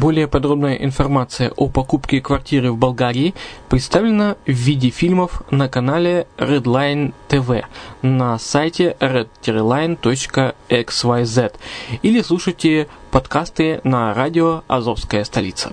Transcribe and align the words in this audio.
Более 0.00 0.26
подробная 0.28 0.76
информация 0.76 1.50
о 1.50 1.68
покупке 1.68 2.22
квартиры 2.22 2.72
в 2.72 2.78
Болгарии 2.78 3.34
представлена 3.68 4.36
в 4.46 4.50
виде 4.50 4.88
фильмов 4.88 5.42
на 5.50 5.68
канале 5.68 6.26
Redline 6.38 7.12
TV 7.28 7.64
на 8.00 8.38
сайте 8.38 8.96
red-line.xyz 8.98 11.52
или 12.00 12.22
слушайте 12.22 12.88
подкасты 13.10 13.82
на 13.84 14.14
радио 14.14 14.62
«Азовская 14.68 15.22
столица». 15.24 15.70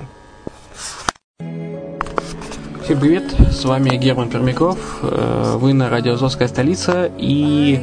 Всем 2.83 2.99
привет, 2.99 3.33
с 3.49 3.63
вами 3.63 3.95
Герман 3.95 4.29
Пермяков, 4.29 4.99
э, 5.03 5.53
вы 5.55 5.71
на 5.71 5.89
радио 5.89 6.15
«Азовская 6.15 6.49
столица» 6.49 7.09
и 7.17 7.79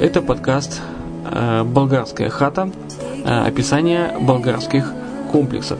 это 0.00 0.20
подкаст 0.20 0.82
э, 1.30 1.62
«Болгарская 1.62 2.28
хата», 2.28 2.72
э, 3.24 3.46
описание 3.46 4.16
болгарских 4.20 4.94
комплексов. 5.30 5.78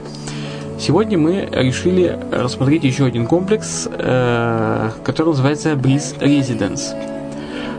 Сегодня 0.78 1.18
мы 1.18 1.48
решили 1.52 2.18
рассмотреть 2.32 2.84
еще 2.84 3.04
один 3.04 3.26
комплекс, 3.26 3.88
э, 3.90 4.90
который 5.04 5.28
называется 5.28 5.72
Bliss 5.72 6.18
Residence. 6.18 6.94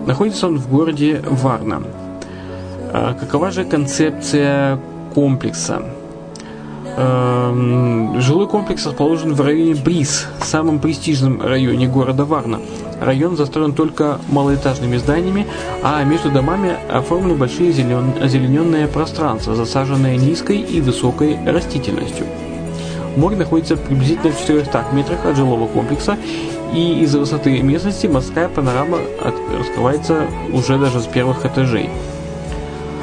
Находится 0.05 0.47
он 0.47 0.59
в 0.59 0.69
городе 0.69 1.21
Варна. 1.25 1.81
Э, 2.93 3.15
какова 3.19 3.51
же 3.51 3.63
концепция 3.63 4.79
комплекса? 5.15 5.81
Э, 6.97 8.13
жилой 8.19 8.47
комплекс 8.47 8.85
расположен 8.85 9.33
в 9.33 9.41
районе 9.41 9.75
Близ, 9.75 10.27
самом 10.43 10.79
престижном 10.79 11.41
районе 11.41 11.87
города 11.87 12.25
Варна. 12.25 12.59
Район 12.99 13.37
застроен 13.37 13.73
только 13.73 14.19
малоэтажными 14.29 14.97
зданиями, 14.97 15.47
а 15.83 16.03
между 16.03 16.29
домами 16.29 16.75
оформлены 16.89 17.35
большие 17.35 17.71
зелен... 17.71 18.13
озелененные 18.21 18.87
пространства, 18.87 19.55
засаженные 19.55 20.17
низкой 20.17 20.57
и 20.57 20.81
высокой 20.81 21.37
растительностью. 21.45 22.25
Море 23.15 23.35
находится 23.35 23.75
приблизительно 23.75 24.31
в 24.31 24.39
400 24.39 24.85
метрах 24.93 25.25
от 25.25 25.35
жилого 25.35 25.67
комплекса, 25.67 26.17
и 26.73 27.01
из-за 27.03 27.19
высоты 27.19 27.61
местности 27.61 28.07
морская 28.07 28.47
панорама 28.47 28.99
раскрывается 29.57 30.27
уже 30.53 30.77
даже 30.77 31.01
с 31.01 31.07
первых 31.07 31.45
этажей. 31.45 31.89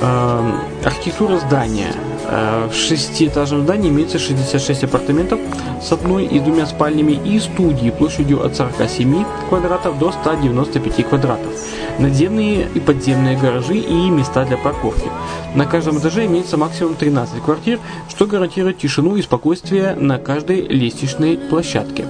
Э, 0.00 0.52
архитектура 0.84 1.38
здания– 1.38 1.92
в 2.28 2.74
шестиэтажном 2.74 3.62
здании 3.62 3.88
имеется 3.88 4.18
66 4.18 4.84
апартаментов 4.84 5.40
с 5.82 5.90
одной 5.92 6.26
и 6.26 6.38
двумя 6.40 6.66
спальнями 6.66 7.12
и 7.12 7.40
студии 7.40 7.90
площадью 7.90 8.44
от 8.44 8.54
47 8.54 9.24
квадратов 9.48 9.98
до 9.98 10.12
195 10.12 11.08
квадратов, 11.08 11.52
надземные 11.98 12.68
и 12.74 12.80
подземные 12.80 13.38
гаражи 13.38 13.78
и 13.78 14.10
места 14.10 14.44
для 14.44 14.58
парковки. 14.58 15.08
На 15.54 15.64
каждом 15.64 15.98
этаже 15.98 16.26
имеется 16.26 16.58
максимум 16.58 16.96
13 16.96 17.42
квартир, 17.42 17.80
что 18.10 18.26
гарантирует 18.26 18.78
тишину 18.78 19.16
и 19.16 19.22
спокойствие 19.22 19.94
на 19.94 20.18
каждой 20.18 20.60
лестничной 20.60 21.38
площадке. 21.38 22.04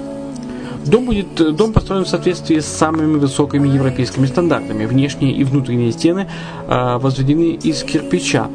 Дом, 0.85 1.05
будет, 1.05 1.55
дом 1.55 1.73
построен 1.73 2.05
в 2.05 2.09
соответствии 2.09 2.61
с 2.61 2.67
самыми 2.67 3.19
высокими 3.19 3.69
европейскими 3.69 4.27
стандартами. 4.27 4.87
Внешние 4.87 5.33
и 5.33 5.45
внутренние 5.45 5.93
стены 5.93 6.29
э, 6.67 6.99
возведены 6.99 7.51
из 7.63 7.83
кирпича, 7.83 8.49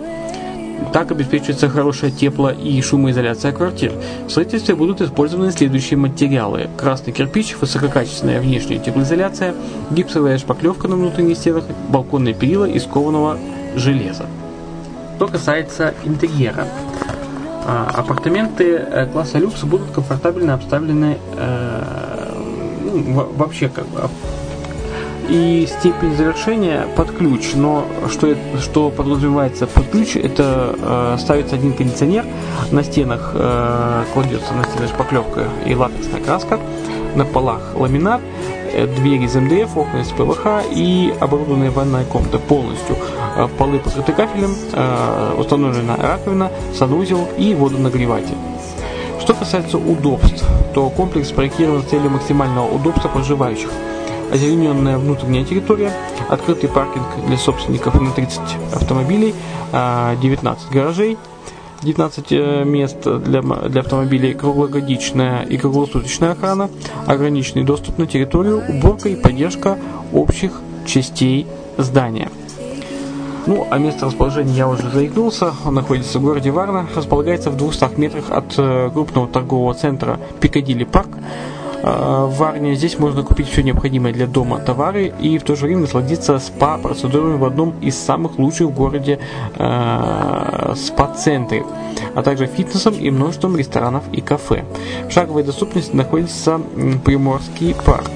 так 0.91 1.11
обеспечивается 1.11 1.69
хорошая 1.69 2.11
тепло- 2.11 2.51
и 2.51 2.81
шумоизоляция 2.81 3.51
квартир. 3.51 3.93
В 4.27 4.29
строительстве 4.29 4.75
будут 4.75 5.01
использованы 5.01 5.51
следующие 5.51 5.97
материалы. 5.97 6.69
Красный 6.77 7.13
кирпич, 7.13 7.55
высококачественная 7.59 8.41
внешняя 8.41 8.79
теплоизоляция, 8.79 9.53
гипсовая 9.91 10.37
шпаклевка 10.37 10.87
на 10.87 10.95
внутренних 10.95 11.37
стенах, 11.37 11.65
балконные 11.89 12.33
перила 12.33 12.65
из 12.65 12.83
кованого 12.83 13.37
железа. 13.75 14.25
Что 15.15 15.27
касается 15.27 15.93
интерьера. 16.03 16.67
А, 17.65 17.89
апартаменты 17.93 18.75
э, 18.75 19.05
класса 19.05 19.37
люкс 19.37 19.63
будут 19.63 19.91
комфортабельно 19.91 20.55
обставлены 20.55 21.17
э, 21.37 22.33
ну, 22.83 23.29
вообще 23.37 23.69
как 23.69 23.85
и 25.29 25.67
степень 25.67 26.15
завершения 26.15 26.87
под 26.95 27.11
ключ. 27.11 27.51
Но 27.55 27.85
что, 28.09 28.35
что 28.61 28.89
подразумевается 28.89 29.67
под 29.67 29.89
ключ, 29.89 30.15
это 30.15 30.75
э, 30.77 31.17
ставится 31.19 31.55
один 31.55 31.73
кондиционер, 31.73 32.25
на 32.71 32.83
стенах 32.83 33.31
э, 33.33 34.03
кладется 34.13 34.53
на 34.53 34.63
стены 34.63 34.87
шпаклевка 34.87 35.47
и 35.65 35.75
латексная 35.75 36.21
краска, 36.21 36.59
на 37.15 37.25
полах 37.25 37.75
ламинат, 37.75 38.21
э, 38.73 38.87
двери 38.87 39.25
из 39.25 39.35
МДФ, 39.35 39.77
окна 39.77 40.01
из 40.01 40.09
ПВХ 40.09 40.65
и 40.71 41.13
оборудованная 41.19 41.71
ванная 41.71 42.05
комната 42.05 42.39
полностью. 42.39 42.95
Э, 43.35 43.47
полы 43.57 43.79
покрыты 43.79 44.11
кафелем, 44.13 44.55
э, 44.73 45.35
установлена 45.37 45.95
раковина, 45.97 46.51
санузел 46.77 47.27
и 47.37 47.53
водонагреватель. 47.53 48.37
Что 49.19 49.33
касается 49.33 49.77
удобств, 49.77 50.43
то 50.73 50.89
комплекс 50.89 51.29
спроектирован 51.29 51.81
с 51.81 51.85
целью 51.85 52.09
максимального 52.09 52.67
удобства 52.69 53.07
проживающих. 53.07 53.69
Озелененная 54.33 54.97
внутренняя 54.97 55.45
территория, 55.45 55.93
открытый 56.27 56.67
паркинг 56.67 57.05
для 57.27 57.37
собственников 57.37 58.01
на 58.01 58.09
30 58.09 58.39
автомобилей, 58.73 59.35
19 59.71 59.71
а, 59.71 60.73
гаражей, 60.73 61.19
19 61.83 62.25
э, 62.31 62.63
мест 62.63 62.97
для, 63.03 63.43
для 63.43 63.81
автомобилей, 63.81 64.33
круглогодичная 64.33 65.43
и 65.43 65.55
круглосуточная 65.57 66.31
охрана, 66.31 66.71
ограниченный 67.05 67.63
доступ 67.63 67.99
на 67.99 68.07
территорию, 68.07 68.63
уборка 68.67 69.07
и 69.07 69.15
поддержка 69.15 69.77
общих 70.11 70.53
частей 70.87 71.45
здания. 71.77 72.31
Ну, 73.45 73.67
а 73.69 73.77
место 73.77 74.07
расположения 74.07 74.53
я 74.53 74.67
уже 74.67 74.89
заикнулся. 74.89 75.53
Он 75.63 75.75
находится 75.75 76.17
в 76.17 76.23
городе 76.23 76.49
Варна, 76.49 76.87
располагается 76.95 77.51
в 77.51 77.57
200 77.57 77.99
метрах 77.99 78.31
от 78.31 78.55
э, 78.57 78.89
крупного 78.91 79.27
торгового 79.27 79.75
центра 79.75 80.19
Пикадилли 80.39 80.85
Парк. 80.85 81.09
Э, 81.83 82.25
в 82.29 82.37
Варне 82.37 82.75
здесь 82.75 82.97
можно 82.97 83.23
купить 83.23 83.49
все 83.49 83.61
необходимое 83.61 84.13
для 84.13 84.25
дома 84.25 84.59
товары 84.59 85.13
и 85.19 85.37
в 85.37 85.43
то 85.43 85.55
же 85.55 85.65
время 85.65 85.81
насладиться 85.81 86.39
спа-процедурами 86.39 87.37
в 87.37 87.43
одном 87.43 87.73
из 87.81 87.97
самых 87.97 88.39
лучших 88.39 88.69
в 88.69 88.73
городе 88.73 89.19
э, 89.57 90.73
спа-центре, 90.77 91.65
а 92.15 92.23
также 92.23 92.47
фитнесом 92.47 92.93
и 92.93 93.11
множеством 93.11 93.57
ресторанов 93.57 94.03
и 94.13 94.21
кафе. 94.21 94.63
В 95.09 95.11
шаговой 95.11 95.43
доступности 95.43 95.93
находится 95.95 96.61
Приморский 97.03 97.75
парк. 97.85 98.09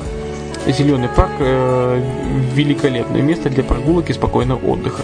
Зеленый 0.66 1.10
парк 1.10 1.32
э, 1.40 2.02
великолепное 2.54 3.22
место 3.22 3.50
для 3.50 3.64
прогулок 3.64 4.10
и 4.10 4.14
спокойного 4.14 4.66
отдыха. 4.66 5.04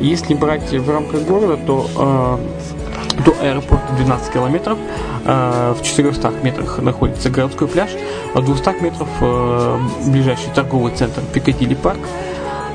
Если 0.00 0.34
брать 0.34 0.72
в 0.72 0.90
рамках 0.90 1.22
города, 1.22 1.58
то 1.66 1.86
э, 1.96 2.87
до 3.24 3.34
аэропорта 3.40 3.92
12 3.96 4.32
километров, 4.32 4.78
э, 5.24 5.74
в 5.78 5.82
400 5.82 6.32
метрах 6.42 6.78
находится 6.78 7.30
городской 7.30 7.68
пляж, 7.68 7.90
а 8.34 8.40
в 8.40 8.44
200 8.44 8.82
метров 8.82 9.08
э, 9.20 9.78
ближайший 10.06 10.50
торговый 10.54 10.92
центр 10.94 11.22
Пикадилли 11.32 11.74
парк, 11.74 12.00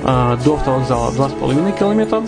э, 0.03 0.37
до 0.43 0.53
автовокзала 0.55 1.11
2,5 1.11 1.77
километра, 1.77 2.21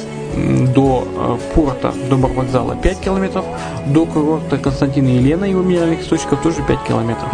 до 0.73 1.07
порта, 1.53 1.94
до 2.09 2.17
вокзала 2.17 2.75
5 2.75 3.00
километров, 3.00 3.45
до 3.85 4.06
курорта 4.06 4.57
Константина 4.57 5.07
и 5.07 5.15
Елена, 5.17 5.45
его 5.45 5.62
минеральных 5.62 6.01
источников 6.01 6.41
тоже 6.41 6.62
5 6.67 6.83
километров 6.83 7.29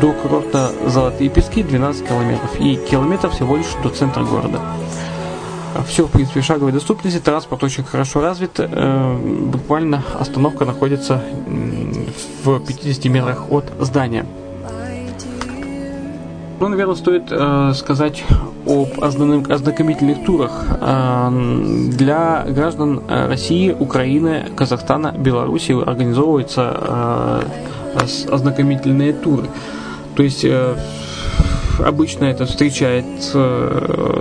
до 0.00 0.12
курорта 0.12 0.72
Золотые 0.86 1.30
Пески 1.30 1.62
12 1.62 2.06
километров 2.06 2.60
и 2.60 2.76
километров 2.76 3.34
всего 3.34 3.56
лишь 3.56 3.74
до 3.82 3.88
центра 3.88 4.22
города. 4.22 4.60
Все, 5.86 6.06
в 6.06 6.10
принципе, 6.10 6.40
в 6.40 6.44
шаговой 6.44 6.72
доступности, 6.72 7.18
транспорт 7.18 7.62
очень 7.62 7.84
хорошо 7.84 8.20
развит. 8.20 8.52
Э, 8.58 9.16
буквально 9.16 10.02
остановка 10.18 10.64
находится 10.64 11.22
в 12.44 12.58
50 12.60 13.04
метрах 13.06 13.50
от 13.50 13.72
здания. 13.78 14.26
Ну, 16.58 16.68
наверное, 16.68 16.96
стоит 16.96 17.28
э, 17.30 17.72
сказать 17.74 18.24
об 18.66 19.02
ознакомительных 19.02 20.24
турах 20.24 20.66
э, 20.80 21.88
для 21.92 22.44
граждан 22.48 23.02
России, 23.08 23.70
Украины, 23.72 24.46
Казахстана, 24.56 25.12
Беларуси 25.16 25.72
организовывается 25.72 27.44
ознакомительные 28.28 29.12
туры. 29.12 29.48
То 30.16 30.22
есть 30.22 30.44
обычно 31.78 32.26
это 32.26 32.44
встречает, 32.44 33.04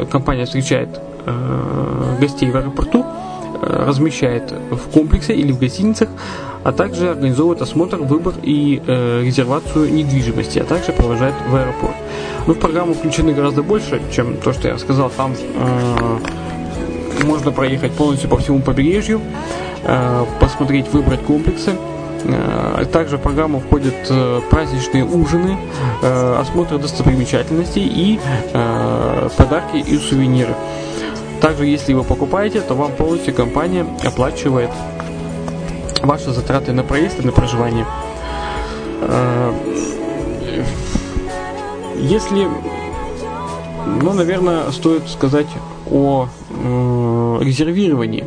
компания 0.10 0.46
встречает 0.46 0.90
гостей 2.20 2.50
в 2.50 2.56
аэропорту, 2.56 3.06
размещает 3.62 4.52
в 4.72 4.92
комплексе 4.92 5.34
или 5.34 5.52
в 5.52 5.60
гостиницах, 5.60 6.10
а 6.64 6.72
также 6.72 7.10
организовывает 7.10 7.62
осмотр, 7.62 7.98
выбор 7.98 8.34
и 8.42 8.82
э, 8.86 9.22
резервацию 9.24 9.94
недвижимости, 9.94 10.60
а 10.60 10.64
также 10.66 10.92
провожает 10.92 11.34
в 11.48 11.56
аэропорт. 11.56 11.96
Но 12.48 12.54
в 12.54 12.60
программу 12.60 12.94
включены 12.94 13.34
гораздо 13.34 13.64
больше, 13.64 14.02
чем 14.12 14.38
то, 14.38 14.54
что 14.54 14.68
я 14.68 14.78
сказал. 14.78 15.10
Там 15.10 15.34
э, 15.38 16.18
можно 17.26 17.52
проехать 17.52 17.94
полностью 17.94 18.30
по 18.30 18.38
всему 18.38 18.60
побережью, 18.60 19.22
э, 19.84 20.26
посмотреть, 20.40 20.92
выбрать 20.94 21.22
комплексы, 21.22 21.74
Э, 22.26 22.86
также 22.92 23.18
в 23.18 23.22
программу 23.22 23.60
входят 23.60 23.96
э, 24.10 24.42
праздничные 24.50 25.06
ужины, 25.06 25.58
э, 26.02 26.36
осмотр 26.40 26.78
достопримечательностей 26.78 27.86
и 27.86 28.20
подарки 29.38 29.78
и 29.78 29.98
сувениры. 29.98 30.56
Также, 31.42 31.66
если 31.66 31.94
вы 31.94 32.04
покупаете, 32.04 32.62
то 32.62 32.76
вам 32.76 32.92
полностью 32.92 33.34
компания 33.34 33.86
оплачивает 34.04 34.70
ваши 36.02 36.32
затраты 36.32 36.74
на 36.74 36.84
проезд 36.84 37.20
и 37.20 37.26
на 37.26 37.32
проживание. 37.32 37.86
Если, 41.98 42.48
ну, 44.02 44.14
наверное, 44.14 44.72
стоит 44.72 45.08
сказать 45.08 45.48
о 45.90 46.28
резервировании 47.42 48.26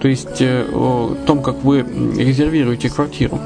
то 0.00 0.08
есть 0.08 0.40
э, 0.40 0.64
о 0.72 1.16
том, 1.26 1.42
как 1.42 1.62
вы 1.64 1.80
резервируете 1.80 2.88
квартиру. 2.88 3.38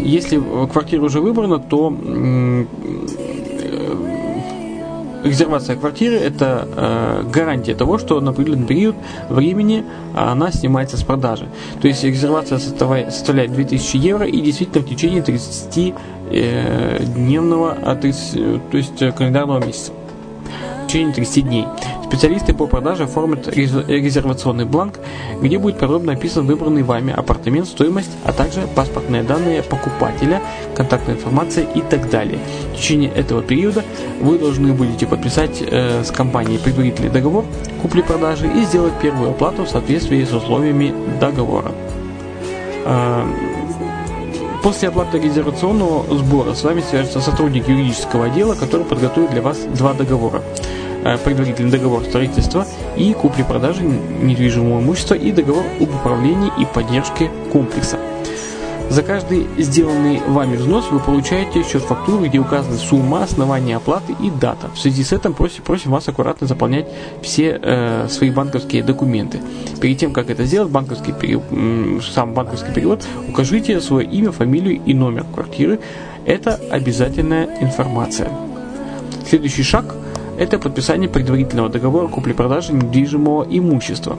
Если 0.00 0.40
квартира 0.70 1.02
уже 1.02 1.20
выбрана, 1.20 1.58
то 1.58 1.92
э, 1.92 2.64
резервация 5.26 5.76
квартиры– 5.76 6.16
это 6.16 6.68
э, 6.76 7.24
гарантия 7.32 7.74
того, 7.74 7.98
что 7.98 8.20
на 8.20 8.30
определенный 8.30 8.66
период 8.66 8.96
времени 9.28 9.84
она 10.14 10.50
снимается 10.50 10.96
с 10.96 11.02
продажи. 11.02 11.48
То 11.80 11.88
есть 11.88 12.04
резервация 12.04 12.58
составляет 12.58 13.52
2000 13.52 13.96
евро 13.96 14.26
и 14.26 14.40
действительно 14.40 14.84
в 14.84 14.88
течение 14.88 15.22
30 15.22 15.94
дневного, 17.14 17.76
а 17.82 17.94
то 17.94 18.06
есть 18.06 18.36
календарного 19.16 19.64
месяца. 19.64 19.92
В 20.86 20.88
течение 20.88 21.12
30 21.12 21.44
дней. 21.44 21.66
Специалисты 22.04 22.54
по 22.54 22.68
продаже 22.68 23.02
оформят 23.02 23.48
резервационный 23.48 24.66
бланк, 24.66 25.00
где 25.42 25.58
будет 25.58 25.80
подробно 25.80 26.12
описан 26.12 26.46
выбранный 26.46 26.84
вами 26.84 27.12
апартамент, 27.12 27.66
стоимость, 27.66 28.12
а 28.24 28.32
также 28.32 28.68
паспортные 28.68 29.24
данные 29.24 29.64
покупателя, 29.64 30.40
контактная 30.76 31.16
информация 31.16 31.64
и 31.64 31.80
так 31.80 32.08
далее. 32.08 32.38
В 32.72 32.76
течение 32.76 33.10
этого 33.10 33.42
периода 33.42 33.82
вы 34.20 34.38
должны 34.38 34.72
будете 34.74 35.08
подписать 35.08 35.60
э, 35.60 36.04
с 36.04 36.12
компанией 36.12 36.58
предварительный 36.58 37.10
договор 37.10 37.44
купли-продажи 37.82 38.46
и 38.46 38.62
сделать 38.64 38.92
первую 39.02 39.30
оплату 39.30 39.64
в 39.64 39.68
соответствии 39.68 40.22
с 40.22 40.32
условиями 40.32 40.94
договора. 41.18 41.72
Э, 42.84 43.24
После 44.66 44.88
оплаты 44.88 45.20
резервационного 45.20 46.12
сбора 46.18 46.52
с 46.52 46.64
вами 46.64 46.80
свяжется 46.80 47.20
сотрудник 47.20 47.68
юридического 47.68 48.24
отдела, 48.24 48.56
который 48.56 48.84
подготовит 48.84 49.30
для 49.30 49.40
вас 49.40 49.58
два 49.58 49.94
договора. 49.94 50.42
Э, 51.04 51.16
предварительный 51.18 51.70
договор 51.70 52.02
строительства 52.02 52.66
и 52.96 53.12
купли-продажи 53.12 53.84
недвижимого 53.84 54.80
имущества 54.80 55.14
и 55.14 55.30
договор 55.30 55.62
об 55.78 55.94
управлении 55.94 56.50
и 56.60 56.64
поддержке 56.64 57.30
комплекса. 57.52 58.00
За 58.88 59.02
каждый 59.02 59.46
сделанный 59.58 60.20
вами 60.28 60.56
взнос 60.56 60.90
вы 60.90 61.00
получаете 61.00 61.62
счет-фактуру, 61.64 62.24
где 62.24 62.38
указаны 62.38 62.76
сумма, 62.76 63.24
основание 63.24 63.76
оплаты 63.76 64.14
и 64.20 64.30
дата. 64.30 64.70
В 64.74 64.78
связи 64.78 65.02
с 65.02 65.12
этим 65.12 65.34
просим, 65.34 65.64
просим 65.64 65.90
вас 65.90 66.08
аккуратно 66.08 66.46
заполнять 66.46 66.86
все 67.20 67.58
э, 67.60 68.06
свои 68.08 68.30
банковские 68.30 68.84
документы. 68.84 69.40
Перед 69.80 69.98
тем, 69.98 70.12
как 70.12 70.30
это 70.30 70.44
сделать, 70.44 70.70
банковский 70.70 71.12
период, 71.12 71.42
сам 72.14 72.32
банковский 72.32 72.72
перевод, 72.72 73.04
укажите 73.28 73.80
свое 73.80 74.06
имя, 74.06 74.30
фамилию 74.30 74.80
и 74.86 74.94
номер 74.94 75.24
квартиры. 75.34 75.80
Это 76.24 76.60
обязательная 76.70 77.48
информация. 77.60 78.30
Следующий 79.28 79.64
шаг– 79.64 79.96
это 80.38 80.58
подписание 80.58 81.08
предварительного 81.08 81.68
договора 81.68 82.06
купли-продажи 82.06 82.72
недвижимого 82.72 83.46
имущества. 83.50 84.16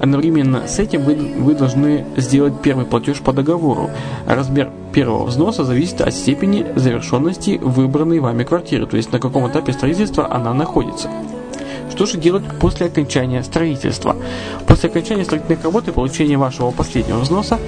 Одновременно 0.00 0.66
с 0.66 0.78
этим 0.78 1.02
вы, 1.02 1.14
вы 1.14 1.54
должны 1.54 2.04
сделать 2.16 2.54
первый 2.62 2.84
платеж 2.84 3.20
по 3.20 3.32
договору. 3.32 3.90
Размер 4.26 4.70
первого 4.92 5.24
взноса 5.24 5.64
зависит 5.64 6.00
от 6.00 6.14
степени 6.14 6.66
завершенности 6.76 7.58
выбранной 7.62 8.20
вами 8.20 8.44
квартиры, 8.44 8.86
то 8.86 8.96
есть 8.96 9.12
на 9.12 9.18
каком 9.18 9.48
этапе 9.48 9.72
строительства 9.72 10.32
она 10.32 10.54
находится. 10.54 11.08
Что 11.90 12.06
же 12.06 12.18
делать 12.18 12.42
после 12.60 12.86
окончания 12.86 13.42
строительства? 13.44 14.16
После 14.66 14.90
окончания 14.90 15.24
строительных 15.24 15.62
работ 15.62 15.86
и 15.86 15.92
получения 15.92 16.36
вашего 16.36 16.72
последнего 16.72 17.18
взноса, 17.18 17.60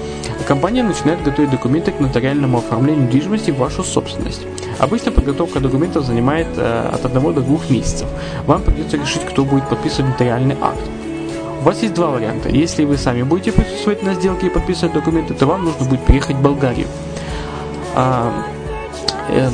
компания 0.45 0.83
начинает 0.83 1.23
готовить 1.23 1.51
документы 1.51 1.91
к 1.91 1.99
нотариальному 2.01 2.57
оформлению 2.57 3.03
недвижимости 3.03 3.51
в 3.51 3.57
вашу 3.57 3.83
собственность. 3.83 4.41
Обычно 4.79 5.11
подготовка 5.11 5.61
документов 5.61 6.05
занимает 6.05 6.47
э, 6.57 6.89
от 6.93 7.05
1 7.05 7.33
до 7.35 7.41
2 7.41 7.57
месяцев. 7.69 8.07
Вам 8.45 8.61
придется 8.63 8.97
решить, 8.97 9.23
кто 9.23 9.45
будет 9.45 9.69
подписывать 9.69 10.11
нотариальный 10.11 10.57
акт. 10.61 10.81
У 11.59 11.63
вас 11.63 11.81
есть 11.81 11.93
два 11.93 12.07
варианта. 12.07 12.49
Если 12.49 12.85
вы 12.85 12.97
сами 12.97 13.23
будете 13.23 13.51
присутствовать 13.51 14.03
на 14.03 14.13
сделке 14.13 14.47
и 14.47 14.49
подписывать 14.49 14.93
документы, 14.93 15.33
то 15.33 15.45
вам 15.45 15.65
нужно 15.65 15.85
будет 15.85 16.01
приехать 16.05 16.35
в 16.35 16.41
Болгарию. 16.41 16.87
А, 17.95 18.31
э, 19.29 19.49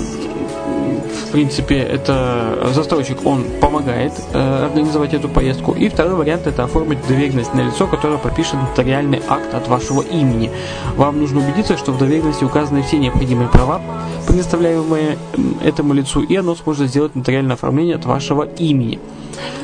принципе, 1.33 1.79
это 1.79 2.69
застройщик, 2.73 3.25
он 3.25 3.43
помогает 3.59 4.13
э, 4.33 4.65
организовать 4.65 5.15
эту 5.15 5.27
поездку. 5.27 5.73
И 5.73 5.89
второй 5.89 6.13
вариант 6.13 6.45
это 6.45 6.63
оформить 6.63 6.99
доверенность 7.07 7.55
на 7.55 7.61
лицо, 7.61 7.87
которое 7.87 8.19
пропишет 8.19 8.53
нотариальный 8.53 9.19
акт 9.27 9.51
от 9.53 9.67
вашего 9.67 10.03
имени. 10.03 10.51
Вам 10.95 11.19
нужно 11.19 11.39
убедиться, 11.39 11.75
что 11.75 11.91
в 11.91 11.97
доверенности 11.97 12.43
указаны 12.43 12.83
все 12.83 12.99
необходимые 12.99 13.49
права, 13.49 13.81
предоставляемые 14.27 15.17
этому 15.63 15.95
лицу, 15.95 16.21
и 16.21 16.35
оно 16.35 16.53
сможет 16.55 16.89
сделать 16.89 17.15
нотариальное 17.15 17.55
оформление 17.55 17.95
от 17.95 18.05
вашего 18.05 18.43
имени. 18.43 18.99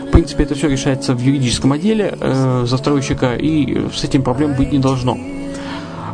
В 0.08 0.12
принципе, 0.12 0.46
это 0.46 0.56
все 0.56 0.70
решается 0.70 1.14
в 1.14 1.22
юридическом 1.22 1.72
отделе 1.74 2.18
э, 2.20 2.64
застройщика, 2.66 3.36
и 3.36 3.88
с 3.94 4.04
этим 4.04 4.24
проблем 4.24 4.56
быть 4.56 4.72
не 4.72 4.80
должно. 4.80 5.18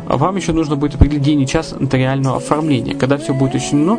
Вам 0.06 0.36
еще 0.36 0.52
нужно 0.52 0.76
будет 0.76 0.94
определить 0.94 1.22
день 1.22 1.42
и 1.42 1.46
час 1.46 1.74
нотариального 1.78 2.36
оформления. 2.36 2.94
Когда 2.94 3.16
все 3.16 3.34
будет 3.34 3.56
учтено, 3.56 3.98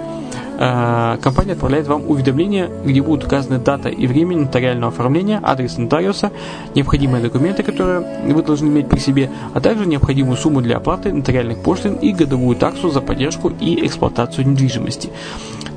э, 0.58 1.18
компания 1.22 1.54
отправляет 1.54 1.88
вам 1.88 2.10
уведомление, 2.10 2.70
где 2.86 3.02
будут 3.02 3.26
указаны 3.26 3.60
дата 3.60 3.90
и 3.90 4.08
время 4.08 4.38
нотариального 4.38 4.92
оформления, 4.92 5.40
адрес 5.44 5.78
нотариуса, 5.78 6.32
необходимые 6.76 7.22
документы, 7.22 7.64
которые 7.64 8.06
вы 8.26 8.42
должны 8.42 8.68
иметь 8.68 8.88
при 8.88 9.00
себе, 9.00 9.30
а 9.54 9.60
также 9.60 9.86
необходимую 9.86 10.38
сумму 10.38 10.62
для 10.62 10.78
оплаты 10.78 11.12
нотариальных 11.12 11.62
пошлин 11.62 11.96
и 11.96 12.14
годовую 12.14 12.56
таксу 12.56 12.90
за 12.90 13.02
поддержку 13.02 13.52
и 13.60 13.86
эксплуатацию 13.86 14.48
недвижимости. 14.48 15.10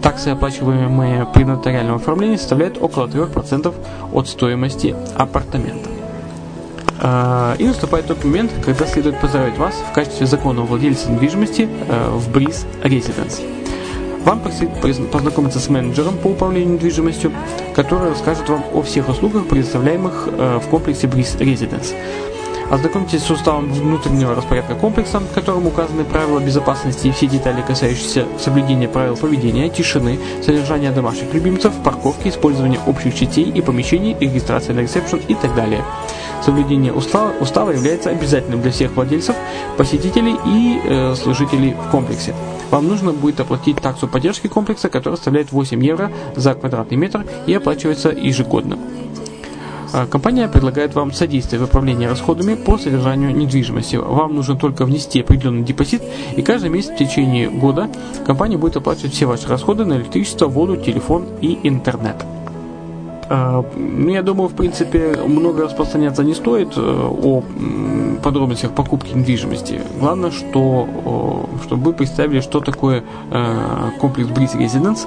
Таксы, 0.00 0.28
оплачиваемые 0.28 1.26
при 1.34 1.44
нотариальном 1.44 1.96
оформлении, 1.96 2.36
составляют 2.36 2.78
около 2.80 3.06
3% 3.06 3.74
от 4.12 4.28
стоимости 4.28 4.94
апартамента. 5.16 5.89
А, 7.02 7.56
и 7.58 7.64
наступает 7.64 8.06
тот 8.06 8.22
момент, 8.24 8.52
когда 8.62 8.86
следует 8.86 9.18
поздравить 9.20 9.56
вас 9.56 9.74
в 9.90 9.94
качестве 9.94 10.26
законного 10.26 10.66
владельца 10.66 11.10
недвижимости 11.10 11.66
э, 11.88 12.10
в 12.10 12.28
Breeze 12.28 12.66
Residence. 12.82 13.42
Вам 14.22 14.40
предстоит 14.40 14.70
познакомиться 15.10 15.60
с 15.60 15.70
менеджером 15.70 16.18
по 16.18 16.28
управлению 16.28 16.74
недвижимостью, 16.74 17.32
который 17.74 18.10
расскажет 18.10 18.46
вам 18.50 18.62
о 18.74 18.82
всех 18.82 19.08
услугах, 19.08 19.46
предоставляемых 19.46 20.28
э, 20.30 20.60
в 20.62 20.68
комплексе 20.68 21.06
Breeze 21.06 21.38
Residence. 21.38 21.94
Ознакомьтесь 22.70 23.24
с 23.24 23.30
уставом 23.30 23.72
внутреннего 23.72 24.36
распорядка 24.36 24.76
комплекса, 24.76 25.18
в 25.18 25.32
котором 25.32 25.66
указаны 25.66 26.04
правила 26.04 26.38
безопасности 26.38 27.08
и 27.08 27.10
все 27.10 27.26
детали, 27.26 27.64
касающиеся 27.66 28.26
соблюдения 28.38 28.86
правил 28.86 29.16
поведения, 29.16 29.68
тишины, 29.68 30.20
содержания 30.40 30.92
домашних 30.92 31.34
любимцев, 31.34 31.72
парковки, 31.82 32.28
использования 32.28 32.78
общих 32.86 33.16
частей 33.16 33.50
и 33.50 33.60
помещений, 33.60 34.16
регистрации 34.20 34.72
на 34.72 34.80
ресепшн 34.80 35.16
и 35.26 35.34
так 35.34 35.52
далее. 35.56 35.84
Соблюдение 36.44 36.92
устава, 36.92 37.32
устава 37.40 37.72
является 37.72 38.10
обязательным 38.10 38.62
для 38.62 38.70
всех 38.70 38.92
владельцев, 38.92 39.34
посетителей 39.76 40.36
и 40.46 40.80
э, 40.84 41.14
служителей 41.16 41.74
в 41.74 41.90
комплексе. 41.90 42.36
Вам 42.70 42.86
нужно 42.86 43.12
будет 43.12 43.40
оплатить 43.40 43.78
таксу 43.78 44.06
поддержки 44.06 44.46
комплекса, 44.46 44.88
которая 44.88 45.16
составляет 45.16 45.50
8 45.50 45.84
евро 45.84 46.12
за 46.36 46.54
квадратный 46.54 46.96
метр 46.96 47.26
и 47.48 47.52
оплачивается 47.52 48.10
ежегодно. 48.10 48.78
А, 49.92 50.06
компания 50.06 50.48
предлагает 50.48 50.94
вам 50.94 51.12
содействие 51.12 51.60
в 51.60 51.64
управлении 51.64 52.06
расходами 52.06 52.54
по 52.54 52.78
содержанию 52.78 53.34
недвижимости. 53.34 53.96
Вам 53.96 54.34
нужно 54.34 54.56
только 54.56 54.84
внести 54.84 55.20
определенный 55.20 55.62
депозит, 55.62 56.02
и 56.36 56.42
каждый 56.42 56.70
месяц 56.70 56.90
в 56.90 56.96
течение 56.96 57.50
года 57.50 57.88
компания 58.24 58.56
будет 58.56 58.76
оплачивать 58.76 59.14
все 59.14 59.26
ваши 59.26 59.48
расходы 59.48 59.84
на 59.84 59.94
электричество, 59.94 60.46
воду, 60.46 60.76
телефон 60.76 61.26
и 61.40 61.58
интернет. 61.64 62.16
А, 63.28 63.64
ну, 63.76 64.08
я 64.10 64.22
думаю, 64.22 64.48
в 64.48 64.54
принципе, 64.54 65.16
много 65.26 65.64
распространяться 65.64 66.22
не 66.22 66.34
стоит 66.34 66.72
э, 66.76 66.80
о 66.80 67.42
подробностях 68.22 68.72
покупки 68.72 69.12
недвижимости. 69.12 69.80
Главное, 69.98 70.30
что, 70.30 71.48
чтобы 71.64 71.84
вы 71.84 71.92
представили, 71.92 72.40
что 72.40 72.60
такое 72.60 73.04
э, 73.30 73.90
комплекс 74.00 74.28
Breeze 74.28 74.58
Residence, 74.58 75.06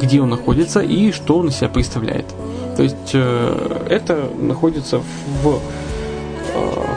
где 0.00 0.20
он 0.20 0.30
находится 0.30 0.80
и 0.80 1.12
что 1.12 1.38
он 1.38 1.48
из 1.48 1.56
себя 1.56 1.68
представляет. 1.68 2.26
То 2.76 2.82
есть 2.82 3.10
э, 3.14 3.86
это 3.88 4.30
находится 4.38 5.00
в 5.42 5.60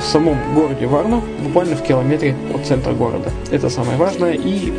самом 0.01 0.37
городе 0.55 0.87
Варну, 0.87 1.21
буквально 1.43 1.75
в 1.75 1.83
километре 1.83 2.33
от 2.53 2.65
центра 2.65 2.93
города. 2.93 3.29
Это 3.51 3.69
самое 3.69 3.97
важное 3.97 4.31
и 4.31 4.71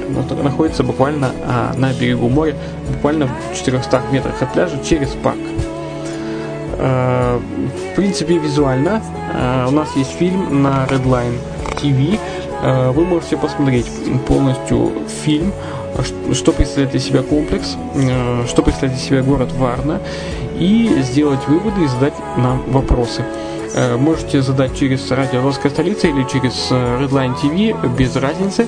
находится 0.42 0.82
буквально 0.82 1.32
на 1.76 1.92
берегу 1.92 2.30
моря, 2.30 2.54
буквально 2.88 3.28
в 3.52 3.58
400 3.58 4.00
метрах 4.10 4.40
от 4.40 4.52
пляжа 4.54 4.78
через 4.82 5.08
парк. 5.22 5.36
Э, 6.80 7.38
в 7.38 7.94
принципе, 7.94 8.38
визуально 8.38 9.02
э, 9.34 9.66
у 9.68 9.70
нас 9.70 9.94
есть 9.96 10.12
фильм 10.12 10.62
на 10.62 10.86
Redline 10.86 11.38
TV. 11.76 12.18
Э, 12.62 12.90
вы 12.90 13.04
можете 13.04 13.36
посмотреть 13.36 13.86
полностью 14.26 14.92
фильм, 15.22 15.52
что 16.02 16.52
представляет 16.52 16.94
из 16.94 17.04
себя 17.04 17.22
комплекс, 17.22 17.76
что 18.48 18.62
представляет 18.62 19.00
из 19.00 19.06
себя 19.06 19.22
город 19.22 19.52
Варна, 19.52 20.00
и 20.58 21.00
сделать 21.02 21.40
выводы 21.48 21.84
и 21.84 21.86
задать 21.86 22.14
нам 22.36 22.62
вопросы. 22.68 23.24
Можете 23.98 24.42
задать 24.42 24.76
через 24.76 25.10
радио 25.10 25.42
«Русская 25.42 25.70
столица» 25.70 26.08
или 26.08 26.24
через 26.24 26.70
Redline 26.70 27.34
TV, 27.40 27.96
без 27.96 28.16
разницы. 28.16 28.66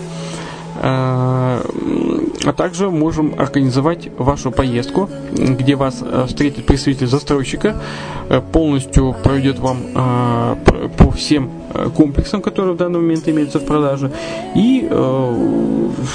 А 2.44 2.52
также 2.52 2.90
можем 2.90 3.34
организовать 3.38 4.08
вашу 4.18 4.50
поездку, 4.50 5.08
где 5.32 5.76
вас 5.76 6.02
э, 6.02 6.24
встретит 6.26 6.66
представитель 6.66 7.06
застройщика, 7.06 7.80
э, 8.28 8.40
полностью 8.40 9.14
проведет 9.22 9.60
вам 9.60 9.78
э, 9.94 10.56
по 10.98 11.10
всем 11.12 11.50
комплексам, 11.97 12.43
которые 12.43 12.75
в 12.75 12.76
данный 12.76 13.00
момент 13.00 13.29
имеются 13.29 13.59
в 13.59 13.64
продаже, 13.64 14.11
и 14.55 14.88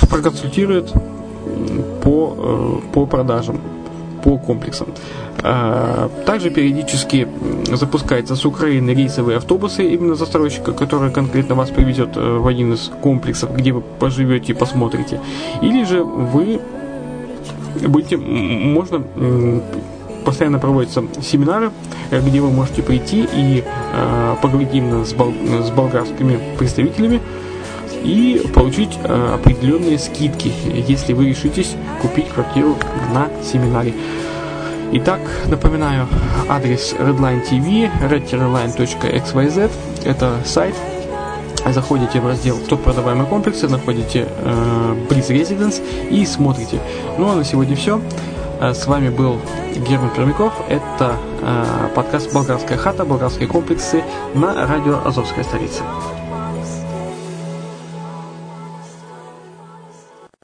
проконсультирует 0.10 0.94
по, 2.04 2.82
по 2.94 3.06
продажам, 3.06 3.60
по 4.24 4.38
комплексам. 4.38 4.88
Также 6.26 6.50
периодически 6.50 7.28
запускаются 7.72 8.36
с 8.36 8.46
Украины 8.46 8.92
рейсовые 8.92 9.38
автобусы 9.38 9.88
именно 9.88 10.16
застройщика, 10.16 10.72
который 10.74 11.12
конкретно 11.12 11.56
вас 11.56 11.70
привезет 11.70 12.18
э, 12.18 12.38
в 12.38 12.48
один 12.48 12.74
из 12.74 12.92
комплексов, 13.02 13.56
где 13.56 13.72
вы 13.72 13.82
поживете 13.82 14.54
и 14.54 14.56
посмотрите. 14.56 15.22
Или 15.62 15.84
же 15.84 16.04
вы 16.04 16.60
будете, 17.88 18.18
можно 18.18 19.04
постоянно 20.27 20.60
проводятся 20.60 21.05
семинары, 21.22 21.72
э, 22.12 22.19
где 22.19 22.41
вы 22.41 22.51
можете 22.51 22.84
прийти 22.84 23.25
и 23.34 23.63
э, 23.65 24.36
поговорить 24.41 24.74
именно 24.74 25.05
с, 25.05 25.13
бол, 25.13 25.31
с 25.31 25.69
болгарскими 25.72 26.38
представителями 26.57 27.22
и 28.03 28.46
получить 28.53 29.00
э, 29.01 29.36
определенные 29.36 29.98
скидки, 29.98 30.51
если 30.86 31.13
вы 31.13 31.29
решитесь 31.29 31.77
купить 32.01 32.27
квартиру 32.27 32.75
на 33.13 33.29
семинаре. 33.41 33.93
Итак, 34.91 35.22
напоминаю, 35.46 36.10
адрес 36.50 36.93
Redline 37.00 37.50
TV, 37.50 37.89
redline.xyz, 38.10 39.72
это 40.03 40.36
сайт. 40.43 40.75
Заходите 41.65 42.19
в 42.19 42.27
раздел 42.27 42.57
«Топ 42.67 42.84
продаваемые 42.84 43.27
комплексы», 43.27 43.69
находите 43.69 44.27
э, 44.27 44.96
Breeze 45.10 45.29
Residence 45.29 45.81
и 46.10 46.25
смотрите. 46.25 46.81
Ну 47.17 47.29
а 47.29 47.36
на 47.36 47.46
сегодня 47.46 47.77
все. 47.77 48.01
Э, 48.60 48.74
с 48.74 48.88
вами 48.88 49.10
был 49.10 49.40
Герман 49.76 50.10
Пермяков. 50.10 50.54
Это 50.68 51.16
э, 51.42 51.90
подкаст 51.96 52.34
«Болгарская 52.34 52.78
хата», 52.78 53.06
«Болгарские 53.06 53.48
комплексы» 53.48 54.04
на 54.34 54.66
радио 54.66 55.00
«Азовская 55.06 55.44
столица». 55.44 55.84